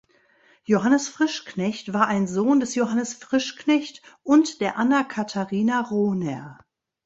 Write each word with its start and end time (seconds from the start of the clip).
Johannes 0.63 1.09
Frischknecht 1.09 1.93
war 1.93 2.07
ein 2.07 2.25
Sohn 2.25 2.59
des 2.59 2.73
Johannes 2.73 3.13
Frischknecht 3.13 4.01
und 4.23 4.59
der 4.59 4.75
Anna 4.77 5.03
Katharina 5.03 5.79
Rohner. 5.79 6.57